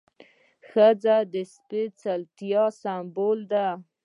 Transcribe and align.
ښځه 0.69 1.15
د 1.33 1.35
سپېڅلتیا 1.53 2.63
سمبول 2.81 3.39
ده. 3.51 3.67